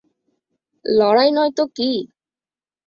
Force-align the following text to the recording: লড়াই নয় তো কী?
লড়াই 0.85 1.29
নয় 1.31 1.51
তো 1.57 1.63
কী? 1.75 1.91